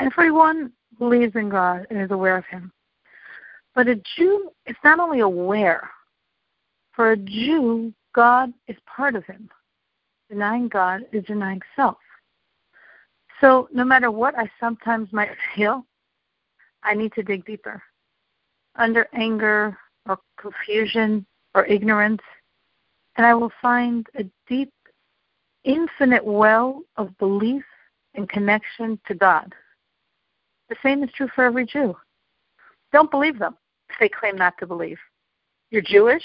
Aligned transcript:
Everyone 0.00 0.72
believes 0.98 1.36
in 1.36 1.48
God 1.48 1.86
and 1.90 2.00
is 2.00 2.10
aware 2.10 2.36
of 2.36 2.44
Him. 2.46 2.72
But 3.74 3.88
a 3.88 4.00
Jew 4.16 4.50
is 4.66 4.76
not 4.82 4.98
only 4.98 5.20
aware, 5.20 5.88
for 6.92 7.12
a 7.12 7.16
Jew, 7.16 7.92
God 8.14 8.52
is 8.66 8.76
part 8.86 9.14
of 9.14 9.24
him. 9.24 9.48
Denying 10.28 10.68
God 10.68 11.02
is 11.12 11.24
denying 11.24 11.62
self. 11.76 11.98
So 13.40 13.68
no 13.72 13.84
matter 13.84 14.10
what 14.10 14.38
I 14.38 14.50
sometimes 14.58 15.12
might 15.12 15.30
feel, 15.54 15.84
I 16.82 16.94
need 16.94 17.12
to 17.14 17.22
dig 17.22 17.44
deeper. 17.44 17.82
Under 18.76 19.08
anger 19.12 19.76
or 20.08 20.18
confusion 20.38 21.26
or 21.54 21.64
ignorance, 21.66 22.22
and 23.16 23.26
I 23.26 23.34
will 23.34 23.52
find 23.60 24.06
a 24.18 24.24
deep, 24.48 24.72
infinite 25.64 26.24
well 26.24 26.82
of 26.96 27.16
belief 27.18 27.64
and 28.14 28.28
connection 28.28 29.00
to 29.06 29.14
God. 29.14 29.52
The 30.70 30.76
same 30.84 31.02
is 31.02 31.10
true 31.14 31.28
for 31.34 31.44
every 31.44 31.66
Jew. 31.66 31.96
Don't 32.92 33.10
believe 33.10 33.40
them 33.40 33.56
if 33.90 33.96
they 33.98 34.08
claim 34.08 34.36
not 34.36 34.54
to 34.58 34.66
believe. 34.66 34.98
You're 35.70 35.82
Jewish? 35.82 36.22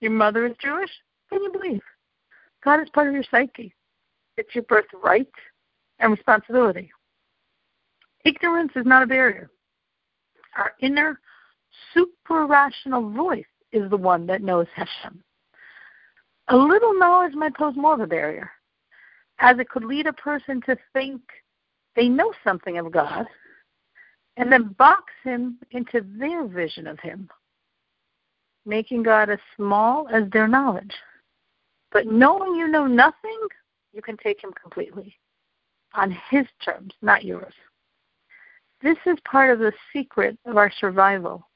Your 0.00 0.12
mother 0.12 0.46
is 0.46 0.56
Jewish? 0.62 0.90
Then 1.30 1.42
you 1.42 1.52
believe. 1.52 1.82
God 2.64 2.80
is 2.80 2.88
part 2.88 3.08
of 3.08 3.14
your 3.14 3.22
psyche. 3.30 3.74
It's 4.38 4.54
your 4.54 4.64
birthright 4.64 5.28
and 5.98 6.10
responsibility. 6.10 6.90
Ignorance 8.24 8.72
is 8.76 8.86
not 8.86 9.02
a 9.02 9.06
barrier. 9.06 9.50
Our 10.56 10.72
inner 10.80 11.20
super 11.92 12.46
rational 12.46 13.10
voice 13.10 13.44
is 13.72 13.90
the 13.90 13.96
one 13.96 14.26
that 14.26 14.42
knows 14.42 14.66
Hashem. 14.74 15.22
A 16.48 16.56
little 16.56 16.98
knowledge 16.98 17.34
might 17.34 17.56
pose 17.56 17.76
more 17.76 17.94
of 17.94 18.00
a 18.00 18.06
barrier, 18.06 18.50
as 19.38 19.58
it 19.58 19.68
could 19.68 19.84
lead 19.84 20.06
a 20.06 20.12
person 20.14 20.62
to 20.62 20.76
think 20.94 21.20
they 21.94 22.08
know 22.08 22.32
something 22.42 22.78
of 22.78 22.90
God 22.90 23.26
and 24.36 24.50
then 24.50 24.74
box 24.78 25.04
him 25.22 25.58
into 25.70 26.04
their 26.18 26.46
vision 26.46 26.86
of 26.86 26.98
him, 27.00 27.28
making 28.64 29.02
God 29.02 29.30
as 29.30 29.38
small 29.56 30.08
as 30.08 30.28
their 30.30 30.48
knowledge. 30.48 30.94
But 31.92 32.06
knowing 32.06 32.54
you 32.54 32.68
know 32.68 32.86
nothing, 32.86 33.40
you 33.92 34.02
can 34.02 34.16
take 34.16 34.42
him 34.42 34.52
completely 34.60 35.16
on 35.94 36.16
his 36.30 36.46
terms, 36.64 36.92
not 37.02 37.24
yours. 37.24 37.54
This 38.82 38.96
is 39.06 39.18
part 39.24 39.50
of 39.50 39.58
the 39.58 39.72
secret 39.92 40.38
of 40.46 40.56
our 40.56 40.70
survival 40.70 41.46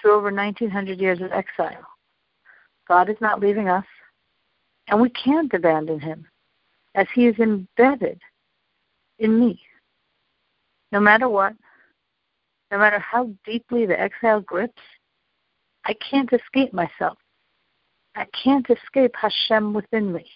through 0.00 0.14
over 0.14 0.32
1900 0.32 0.98
years 0.98 1.20
of 1.20 1.32
exile. 1.32 1.86
God 2.86 3.10
is 3.10 3.16
not 3.20 3.40
leaving 3.40 3.68
us, 3.68 3.84
and 4.86 5.00
we 5.00 5.10
can't 5.10 5.52
abandon 5.52 6.00
him 6.00 6.26
as 6.94 7.06
he 7.14 7.26
is 7.26 7.38
embedded 7.38 8.20
in 9.18 9.38
me. 9.38 9.60
No 10.90 11.00
matter 11.00 11.28
what, 11.28 11.54
no 12.70 12.78
matter 12.78 12.98
how 12.98 13.30
deeply 13.44 13.86
the 13.86 13.98
exile 13.98 14.40
grips, 14.40 14.82
I 15.84 15.94
can't 15.94 16.30
escape 16.32 16.72
myself. 16.72 17.18
I 18.14 18.26
can't 18.42 18.68
escape 18.68 19.14
Hashem 19.14 19.72
within 19.72 20.12
me. 20.12 20.26